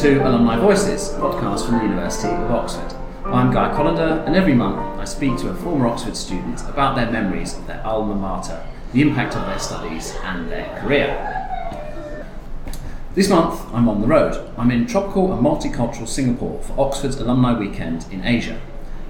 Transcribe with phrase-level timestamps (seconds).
[0.00, 2.96] to Alumni Voices, podcast from the University of Oxford.
[3.22, 7.10] I'm Guy Collender, and every month I speak to a former Oxford student about their
[7.10, 11.84] memories of their alma mater, the impact of their studies, and their career.
[13.14, 14.50] This month I'm on the road.
[14.56, 18.58] I'm in tropical and multicultural Singapore for Oxford's Alumni Weekend in Asia.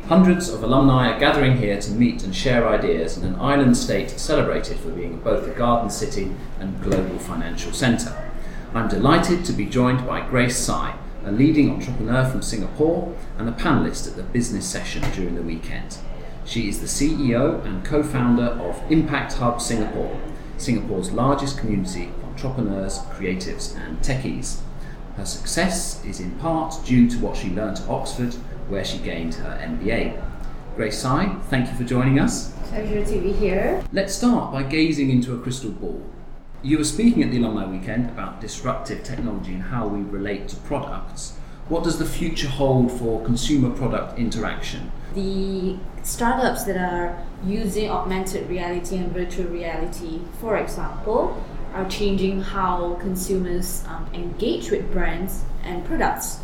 [0.08, 4.10] Hundreds of alumni are gathering here to meet and share ideas in an island state
[4.10, 8.29] celebrated for being both a garden city and global financial centre.
[8.72, 13.52] I'm delighted to be joined by Grace Sai, a leading entrepreneur from Singapore and a
[13.52, 15.98] panelist at the business session during the weekend.
[16.44, 20.16] She is the CEO and co founder of Impact Hub Singapore,
[20.56, 24.60] Singapore's largest community of entrepreneurs, creatives, and techies.
[25.16, 28.34] Her success is in part due to what she learned at Oxford
[28.68, 30.22] where she gained her MBA.
[30.76, 32.52] Grace Sai, thank you for joining us.
[32.68, 33.82] Pleasure to be here.
[33.90, 36.00] Let's start by gazing into a crystal ball.
[36.62, 40.56] You were speaking at the Alumni Weekend about disruptive technology and how we relate to
[40.56, 41.32] products.
[41.70, 44.92] What does the future hold for consumer product interaction?
[45.14, 52.98] The startups that are using augmented reality and virtual reality, for example, are changing how
[53.00, 56.40] consumers um, engage with brands and products.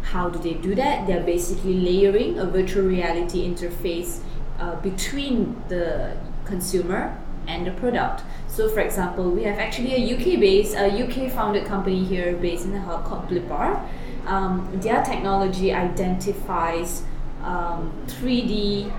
[0.00, 1.06] How do they do that?
[1.06, 4.20] They're basically layering a virtual reality interface
[4.58, 6.16] uh, between the
[6.46, 8.22] consumer and the product.
[8.58, 12.64] So, for example, we have actually a UK based, a UK founded company here based
[12.64, 13.88] in the hub called Blippar.
[14.26, 17.04] Um, their technology identifies
[17.44, 18.90] um, 3D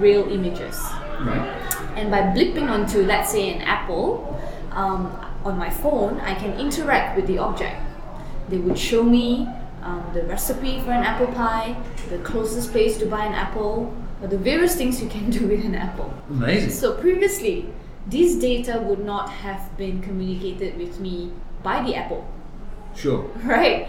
[0.00, 0.74] real images.
[1.20, 1.46] Right.
[1.94, 4.36] And by blipping onto, let's say, an apple
[4.72, 7.80] um, on my phone, I can interact with the object.
[8.48, 9.46] They would show me
[9.84, 11.76] um, the recipe for an apple pie,
[12.08, 15.64] the closest place to buy an apple, or the various things you can do with
[15.64, 16.12] an apple.
[16.30, 16.70] Amazing.
[16.70, 17.70] So previously,
[18.08, 21.30] this data would not have been communicated with me
[21.62, 22.26] by the apple,
[22.94, 23.22] Sure.
[23.44, 23.88] right?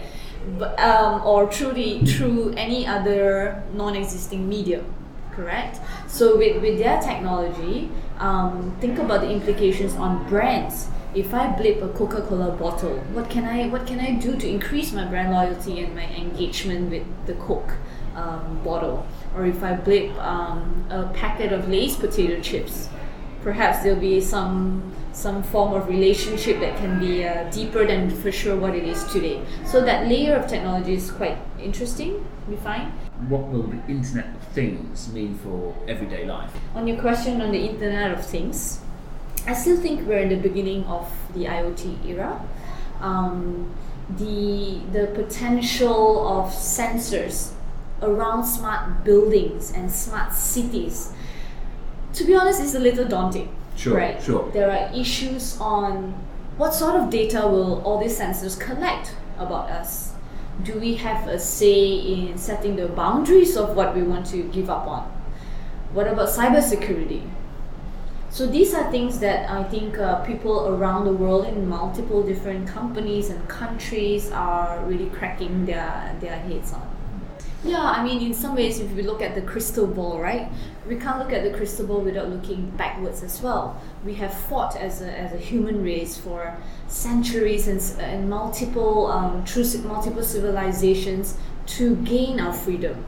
[0.58, 4.84] But, um, or through the through any other non-existing medium,
[5.32, 5.80] correct?
[6.08, 10.88] So with, with their technology, um, think about the implications on brands.
[11.14, 14.92] If I blip a Coca-Cola bottle, what can I what can I do to increase
[14.92, 17.72] my brand loyalty and my engagement with the Coke
[18.14, 19.06] um, bottle?
[19.34, 22.88] Or if I blip um, a packet of Lay's potato chips,
[23.42, 28.30] perhaps there'll be some some form of relationship that can be uh, deeper than for
[28.30, 29.42] sure what it is today.
[29.66, 32.24] So that layer of technology is quite interesting.
[32.48, 32.92] We find.
[33.28, 36.50] What will the Internet of Things mean for everyday life?
[36.74, 38.80] On your question on the Internet of Things,
[39.46, 42.40] I still think we're in the beginning of the IoT era.
[43.00, 43.74] Um,
[44.18, 47.52] the the potential of sensors
[48.02, 51.12] around smart buildings and smart cities,
[52.14, 53.54] to be honest, it's a little daunting.
[53.76, 54.22] Sure, right?
[54.22, 54.50] sure.
[54.52, 56.14] There are issues on
[56.56, 60.12] what sort of data will all these sensors collect about us.
[60.62, 64.68] Do we have a say in setting the boundaries of what we want to give
[64.68, 65.04] up on?
[65.94, 67.22] What about cybersecurity?
[68.28, 72.68] So these are things that I think uh, people around the world in multiple different
[72.68, 76.89] companies and countries are really cracking their, their heads on.
[77.62, 80.50] Yeah, I mean, in some ways, if we look at the crystal ball, right,
[80.88, 83.78] we can't look at the crystal ball without looking backwards as well.
[84.02, 86.56] We have fought as a, as a human race for
[86.88, 93.04] centuries and, and multiple um, through multiple civilizations to gain our freedom.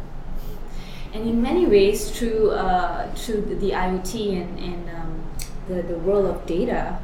[1.15, 5.31] And in many ways, through uh, through the, the IoT and, and um,
[5.69, 6.99] the, the world of data,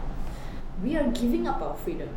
[0.82, 2.08] we are giving up our freedom.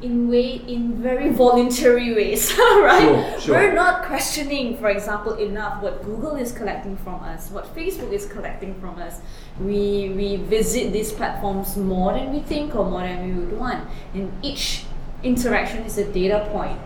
[0.00, 3.02] In way in very voluntary ways right?
[3.02, 3.54] Sure, sure.
[3.56, 8.26] we're not questioning for example enough what google is collecting from us what facebook is
[8.26, 9.20] collecting from us.
[9.60, 13.88] We we visit these platforms more than we think or more than we would want.
[14.14, 14.84] And each
[15.24, 16.78] interaction is a data point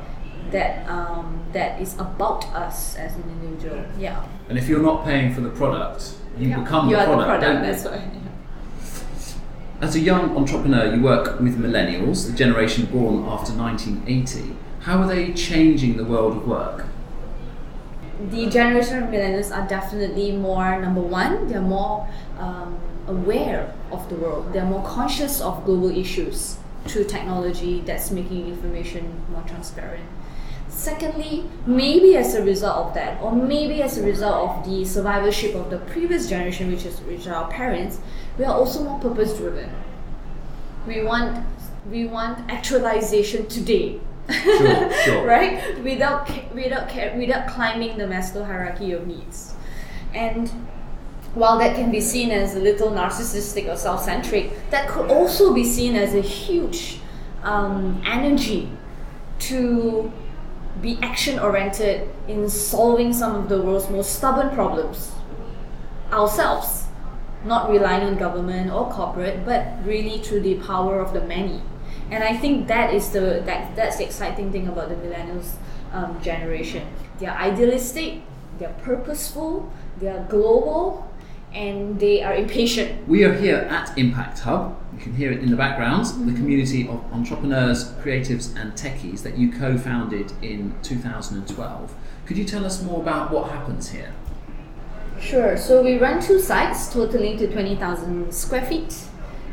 [0.53, 3.85] that um, that is about us as an individual.
[3.99, 4.25] Yeah.
[4.49, 6.61] And if you're not paying for the product, you Yeah.
[6.61, 8.22] become you the are product, the product that's why
[9.83, 14.57] As a young entrepreneur, you work with millennials, the generation born after 1980.
[14.81, 16.87] How are they changing the world of work?
[18.31, 22.09] the generation of millennials are definitely more number one they're more
[22.39, 26.57] um, aware of the world they're more conscious of global issues
[26.87, 30.05] through technology that's making information more transparent
[30.69, 35.55] secondly maybe as a result of that or maybe as a result of the survivorship
[35.55, 37.99] of the previous generation which is which are our parents
[38.39, 39.71] we are also more purpose driven
[40.87, 41.45] we want
[41.91, 44.01] we want actualization today.
[44.31, 45.27] Sure, sure.
[45.27, 45.83] right?
[45.83, 49.55] Without without without climbing the Maslow hierarchy of needs,
[50.15, 50.49] and
[51.35, 55.65] while that can be seen as a little narcissistic or self-centric, that could also be
[55.65, 57.01] seen as a huge
[57.43, 58.71] um, energy
[59.39, 60.13] to
[60.81, 65.13] be action oriented in solving some of the world's most stubborn problems.
[66.13, 66.82] Ourselves,
[67.45, 71.61] not relying on government or corporate, but really through the power of the many.
[72.11, 75.55] And I think that is the that, that's the exciting thing about the millennials
[75.93, 76.87] um, generation.
[77.19, 78.21] They're idealistic,
[78.59, 81.11] they're purposeful, they're global,
[81.55, 83.07] and they are impatient.
[83.09, 84.79] We are here at Impact Hub.
[84.95, 89.39] You can hear it in the background, the community of entrepreneurs, creatives, and techies that
[89.39, 91.95] you co founded in 2012.
[92.27, 94.13] Could you tell us more about what happens here?
[95.23, 95.57] Sure.
[95.57, 98.95] So we run two sites, totaling to 20,000 square feet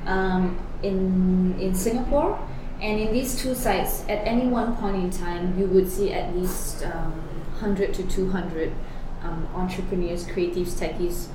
[0.06, 2.40] um, in, in Singapore.
[2.82, 6.36] And in these two sites, at any one point in time, you would see at
[6.36, 7.12] least um,
[7.60, 8.74] 100 to 200
[9.22, 11.28] um, entrepreneurs, creatives, techies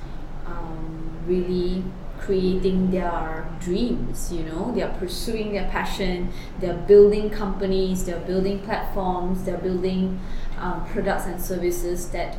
[0.45, 1.83] um, really
[2.19, 9.43] creating their dreams you know they're pursuing their passion they're building companies they're building platforms
[9.43, 10.19] they're building
[10.57, 12.37] um, products and services that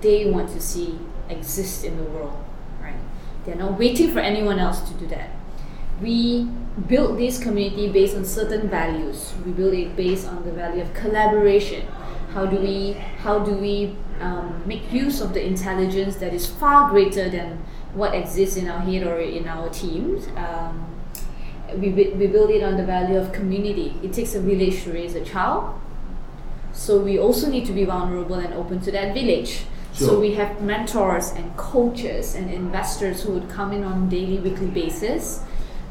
[0.00, 0.98] they want to see
[1.28, 2.44] exist in the world
[2.84, 2.94] right?
[3.44, 5.30] They're not waiting for anyone else to do that.
[6.00, 6.48] We
[6.88, 9.32] build this community based on certain values.
[9.44, 11.86] We build it based on the value of collaboration.
[12.30, 12.92] How do we
[13.22, 18.14] how do we um, make use of the intelligence that is far greater than what
[18.14, 20.26] exists in our head or in our teams?
[20.36, 20.90] Um,
[21.76, 23.94] we, we build it on the value of community.
[24.02, 25.80] It takes a village to raise a child.
[26.72, 30.08] So we also need to be vulnerable and open to that village Sure.
[30.08, 34.66] so we have mentors and coaches and investors who would come in on daily weekly
[34.66, 35.40] basis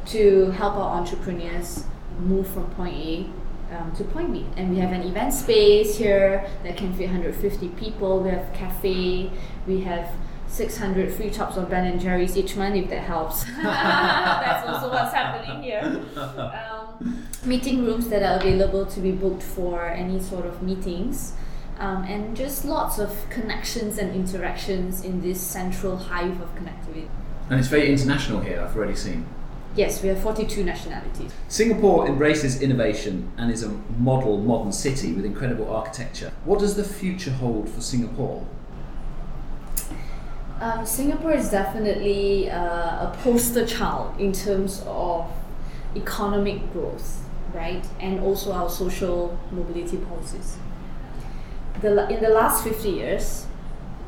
[0.07, 1.85] to help our entrepreneurs
[2.19, 3.29] move from point A
[3.75, 4.45] um, to point B.
[4.57, 8.19] And we have an event space here that can fit 150 people.
[8.19, 9.31] We have cafe.
[9.65, 10.09] We have
[10.47, 13.43] 600 free tops of Ben and Jerry's each month, if that helps.
[13.63, 16.05] That's also what's happening here.
[16.95, 21.33] Um, meeting rooms that are available to be booked for any sort of meetings.
[21.79, 27.07] Um, and just lots of connections and interactions in this central hive of connectivity.
[27.49, 29.25] And it's very international here, I've already seen.
[29.75, 31.31] Yes, we have 42 nationalities.
[31.47, 36.31] Singapore embraces innovation and is a model modern city with incredible architecture.
[36.45, 38.45] What does the future hold for Singapore?
[40.61, 42.55] Um, Singapore is definitely uh,
[43.09, 45.29] a poster child in terms of
[45.95, 47.21] economic growth,
[47.53, 47.83] right?
[47.99, 50.57] And also our social mobility policies.
[51.81, 53.47] The, in the last 50 years,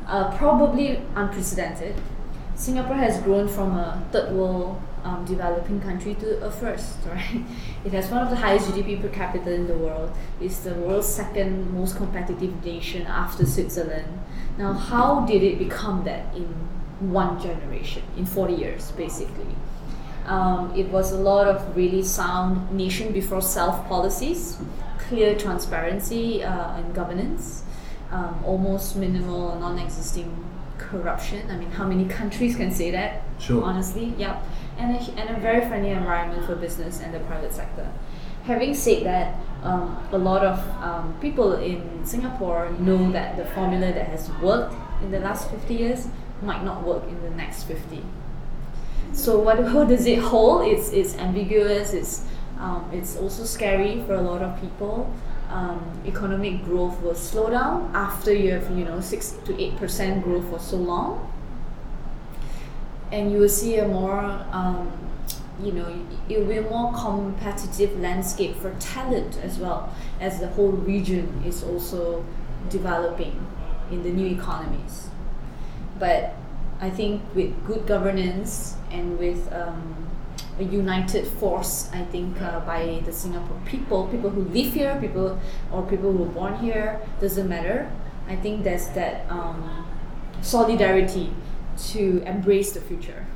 [0.06, 1.94] uh, probably unprecedented,
[2.54, 7.42] Singapore has grown from a third world um, developing country to a first, right?
[7.84, 10.10] It has one of the highest GDP per capita in the world.
[10.40, 14.20] It's the world's second most competitive nation after Switzerland.
[14.58, 16.46] Now, how did it become that in
[17.12, 19.54] one generation, in 40 years, basically?
[20.26, 24.58] Um, it was a lot of really sound nation before self policies,
[24.98, 27.62] clear transparency uh, and governance,
[28.10, 30.44] um, almost minimal, non existing
[30.78, 31.48] corruption.
[31.50, 33.22] I mean, how many countries can say that?
[33.38, 33.62] Sure.
[33.62, 34.42] Honestly, yeah.
[34.78, 37.90] And a, and a very friendly environment for business and the private sector.
[38.44, 43.92] Having said that, um, a lot of um, people in Singapore know that the formula
[43.92, 46.08] that has worked in the last 50 years
[46.42, 48.02] might not work in the next 50.
[49.12, 50.66] So what, what does it hold?
[50.66, 51.92] It's, it's ambiguous.
[51.92, 52.24] It's
[52.58, 55.12] um, it's also scary for a lot of people.
[55.50, 60.24] Um, economic growth will slow down after you have you know six to eight percent
[60.24, 61.32] growth for so long,
[63.12, 64.20] and you will see a more
[64.50, 64.90] um,
[65.62, 65.86] you know
[66.28, 71.42] it will be a more competitive landscape for talent as well as the whole region
[71.46, 72.24] is also
[72.68, 73.46] developing
[73.90, 75.08] in the new economies.
[75.98, 76.34] But
[76.80, 80.08] I think with good governance and with um,
[80.58, 85.38] a united force, I think uh, by the Singapore people, people who live here, people
[85.72, 87.90] or people who were born here, doesn't matter.
[88.28, 89.86] I think there's that um,
[90.42, 91.32] solidarity
[91.88, 93.26] to embrace the future.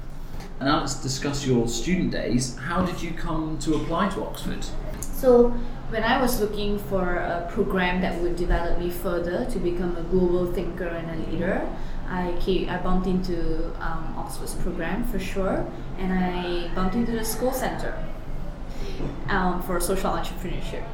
[0.59, 2.57] And now let's discuss your student days.
[2.57, 4.65] How did you come to apply to Oxford?
[5.01, 5.55] So
[5.91, 10.03] when I was looking for a program that would develop me further to become a
[10.03, 11.69] global thinker and a leader,
[12.09, 15.67] I came, I bumped into um, Oxford's program for sure,
[15.99, 17.93] and I bumped into the Skoll center
[19.29, 20.85] um, for social entrepreneurship.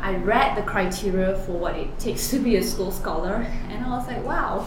[0.00, 3.88] I read the criteria for what it takes to be a Skoll scholar, and I
[3.88, 4.66] was like, wow.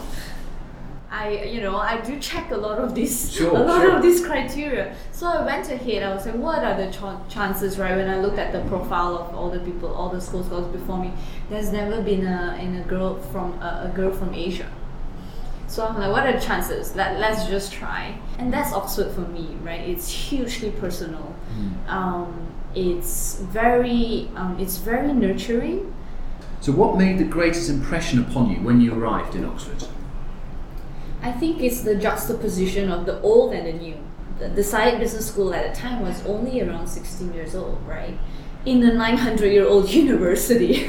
[1.12, 3.96] I, you know, I do check a lot of these, Sure, a lot sure.
[3.96, 4.94] of these criteria.
[5.10, 6.04] So I went ahead.
[6.04, 7.96] I was like, what are the ch- chances, right?
[7.96, 10.98] When I looked at the profile of all the people, all the Skoll scholars before
[10.98, 11.12] me,
[11.48, 14.70] there's never been a in a girl from a, a girl from Asia.
[15.66, 16.94] So I'm like, what are the chances?
[16.96, 18.16] Let, let's just try.
[18.38, 19.80] And that's Oxford for me, right?
[19.80, 21.34] It's hugely personal.
[21.86, 25.92] Um, it's very, um, it's very nurturing.
[26.60, 29.84] So, what made the greatest impression upon you when you arrived in Oxford?
[31.22, 33.96] I think it's the juxtaposition of the old and the new.
[34.38, 38.18] The, the Said Business School at the time was only around 16 years old, right?
[38.64, 40.86] In a 900 year old university.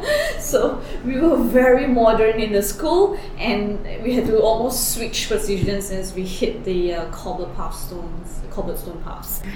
[0.38, 5.90] so we were very modern in the school and we had to almost switch positions
[5.90, 9.42] as we hit the uh, stones, cobblestone paths.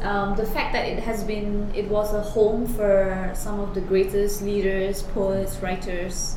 [0.00, 3.80] Um, the fact that it has been, it was a home for some of the
[3.80, 6.36] greatest leaders, poets, writers,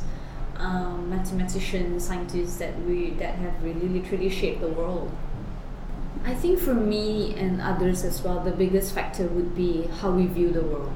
[0.62, 5.10] um, mathematicians, scientists that we that have really literally shaped the world.
[6.24, 10.26] I think for me and others as well, the biggest factor would be how we
[10.26, 10.92] view the world.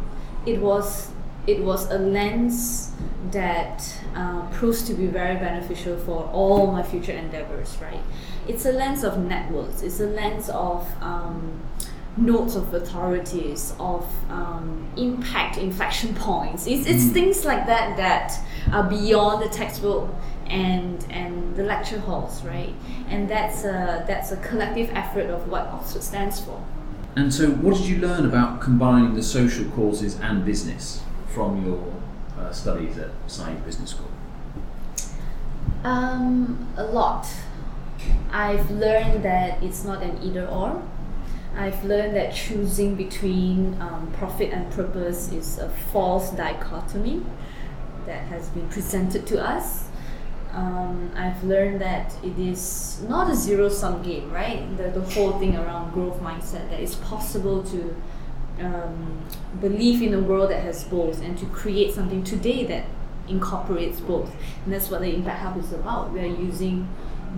[0.46, 1.11] It was
[1.46, 2.92] it was a lens
[3.32, 7.76] that uh, proves to be very beneficial for all my future endeavors.
[7.82, 8.02] Right?
[8.46, 9.82] It's a lens of networks.
[9.82, 11.61] It's a lens of um,
[12.16, 16.66] notes of authorities, of um, impact inflection points.
[16.66, 18.38] It's, it's things like that that
[18.73, 20.08] are beyond the textbook
[20.46, 22.73] and and the lecture halls, right?
[23.08, 26.62] And that's a that's a collective effort of what Oxford stands for.
[27.16, 31.94] And so, what did you learn about combining the social causes and business from your
[32.38, 34.11] uh, studies at Said Business School?
[35.82, 37.26] Um, a lot.
[38.30, 40.82] I've learned that it's not an either or.
[41.56, 47.25] I've learned that choosing between um, profit and purpose is a false dichotomy
[48.07, 49.89] that has been presented to us.
[50.53, 54.65] Um, I've learned that it is not a zero sum game, right?
[54.77, 57.95] The, the whole thing around growth mindset that it's possible to
[58.61, 59.23] um,
[59.61, 62.85] believe in a world that has both and to create something today that
[63.29, 64.35] incorporates both.
[64.65, 66.13] And that's what the Impact Hub is about.
[66.13, 66.89] We are using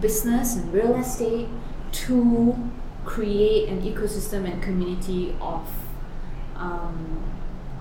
[0.01, 1.49] business and real estate
[1.91, 2.71] to
[3.05, 5.69] create an ecosystem and community of
[6.55, 7.25] um,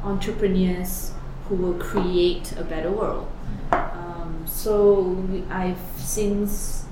[0.04, 1.12] entrepreneurs
[1.48, 3.28] who will create a better world.
[3.72, 6.86] Um, so I've since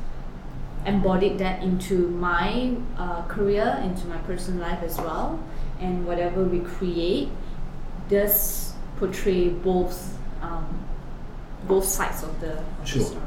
[0.86, 5.40] embodied that into my uh, career, into my personal life as well,
[5.80, 7.30] and whatever we create
[8.10, 10.86] does portray both um,
[11.68, 13.00] both sides of the, of Sure.
[13.00, 13.22] the story.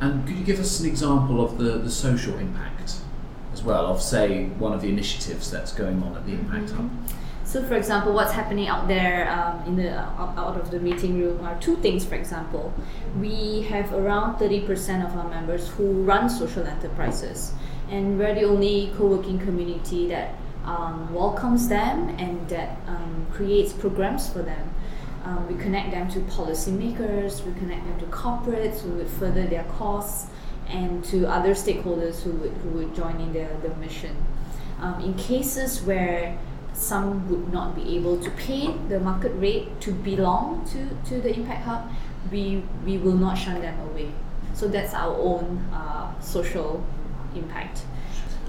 [0.00, 2.94] And could you give us an example of the, the social impact
[3.52, 6.90] as well, of say one of the initiatives that's going on at the Impact Hub?
[7.48, 11.40] So, for example, what's happening out there um, in the out of the meeting room
[11.46, 12.04] are two things.
[12.04, 12.74] For example,
[13.18, 17.54] we have around thirty percent of our members who run social enterprises,
[17.88, 20.34] and we're the only co-working community that
[20.66, 24.68] um, welcomes them and that um, creates programs for them.
[25.24, 29.64] Um, we connect them to policymakers, we connect them to corporates who would further their
[29.78, 30.26] cause,
[30.68, 34.14] and to other stakeholders who would, who would join in their, their mission.
[34.80, 36.38] Um, in cases where
[36.78, 41.34] some would not be able to pay the market rate to belong to, to the
[41.34, 41.90] Impact Hub,
[42.30, 44.10] we, we will not shun them away.
[44.54, 46.84] So that's our own uh, social
[47.34, 47.82] impact.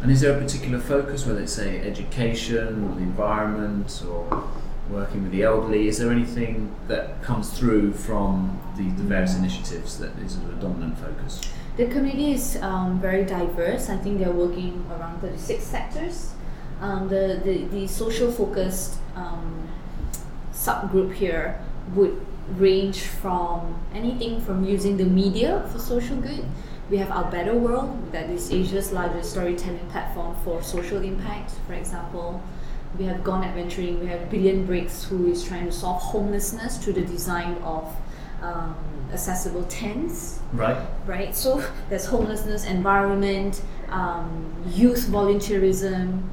[0.01, 4.47] And is there a particular focus, whether it's say education or the environment or
[4.89, 5.87] working with the elderly?
[5.87, 10.97] Is there anything that comes through from the, the various initiatives that is a dominant
[10.97, 11.41] focus?
[11.77, 13.89] The community is um, very diverse.
[13.89, 16.31] I think they're working around 36 sectors.
[16.81, 19.67] Um, the, the, the social focused um,
[20.53, 21.59] subgroup here
[21.93, 22.25] would
[22.57, 26.45] range from anything from using the media for social good.
[26.89, 31.73] We have Our Better World, that is Asia's largest storytelling platform for social impact, for
[31.73, 32.41] example.
[32.97, 36.93] We have Gone Adventuring, we have Billion Bricks, who is trying to solve homelessness through
[36.93, 37.95] the design of
[38.41, 38.75] um,
[39.13, 40.77] accessible tents Right.
[41.05, 41.35] right?
[41.35, 46.23] So there's homelessness, environment, um, youth volunteerism,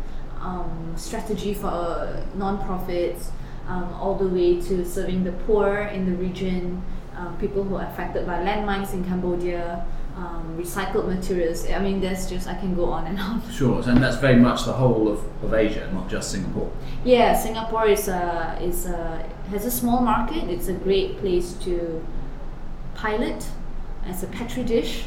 [0.47, 3.31] um, strategy for uh, non-profits,
[3.67, 6.83] um, all the way to serving the poor in the region,
[7.17, 9.85] um, people who are affected by landmines in Cambodia,
[10.17, 11.69] um, recycled materials.
[11.69, 13.43] I mean, there's just I can go on and on.
[13.51, 16.71] Sure, and that's very much the whole of, of Asia, not just Singapore.
[17.05, 20.45] Yeah, Singapore is a is a has a small market.
[20.49, 22.05] It's a great place to
[22.95, 23.47] pilot
[24.07, 25.07] as a petri dish,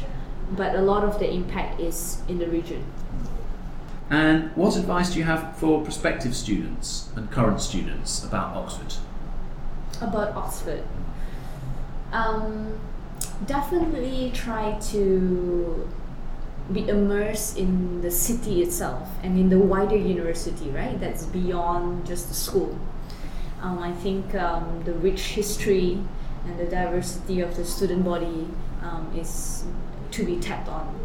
[0.52, 2.84] but a lot of the impact is in the region.
[4.10, 8.94] And what advice do you have for prospective students and current students about Oxford?
[10.00, 10.82] About Oxford,
[12.12, 12.76] um,
[13.46, 15.88] definitely try to
[16.72, 20.98] be immersed in the city itself and in the wider university, right?
[20.98, 22.76] That's beyond just the school.
[23.62, 25.98] Um, I think um, the rich history
[26.46, 28.48] and the diversity of the student body
[28.82, 29.64] um, is
[30.12, 30.98] to be tapped on.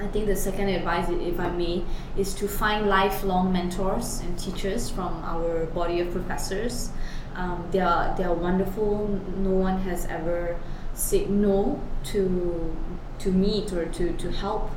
[0.00, 1.84] I think the second advice, if I may,
[2.16, 6.90] is to find lifelong mentors and teachers from our body of professors.
[7.34, 9.08] Um, they are they are wonderful.
[9.36, 10.58] No one has ever
[10.94, 12.74] said no to
[13.18, 14.70] to meet or to to help,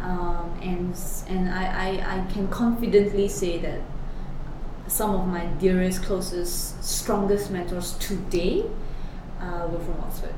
[0.00, 0.94] um, and
[1.26, 3.80] and I, I I can confidently say that
[4.86, 8.64] some of my dearest, closest, strongest mentors today
[9.40, 10.34] uh, were from Oxford.